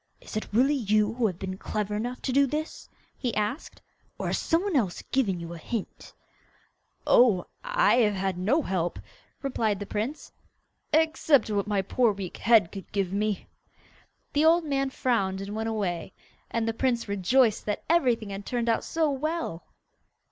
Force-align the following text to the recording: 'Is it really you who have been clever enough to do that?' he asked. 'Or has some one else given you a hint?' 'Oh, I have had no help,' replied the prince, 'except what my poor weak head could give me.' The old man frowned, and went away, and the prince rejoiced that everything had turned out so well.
'Is 0.19 0.35
it 0.35 0.47
really 0.51 0.73
you 0.73 1.13
who 1.13 1.27
have 1.27 1.37
been 1.37 1.59
clever 1.59 1.95
enough 1.95 2.23
to 2.23 2.31
do 2.31 2.47
that?' 2.47 2.87
he 3.15 3.35
asked. 3.35 3.83
'Or 4.17 4.25
has 4.29 4.39
some 4.39 4.63
one 4.63 4.75
else 4.75 5.03
given 5.11 5.39
you 5.39 5.53
a 5.53 5.59
hint?' 5.59 6.15
'Oh, 7.05 7.45
I 7.63 7.97
have 7.97 8.15
had 8.15 8.35
no 8.35 8.63
help,' 8.63 8.97
replied 9.43 9.79
the 9.79 9.85
prince, 9.85 10.31
'except 10.91 11.51
what 11.51 11.67
my 11.67 11.83
poor 11.83 12.13
weak 12.13 12.37
head 12.37 12.71
could 12.71 12.91
give 12.91 13.13
me.' 13.13 13.45
The 14.33 14.43
old 14.43 14.63
man 14.65 14.89
frowned, 14.89 15.39
and 15.39 15.55
went 15.55 15.69
away, 15.69 16.13
and 16.49 16.67
the 16.67 16.73
prince 16.73 17.07
rejoiced 17.07 17.67
that 17.67 17.83
everything 17.87 18.31
had 18.31 18.43
turned 18.43 18.69
out 18.69 18.83
so 18.83 19.11
well. 19.11 19.67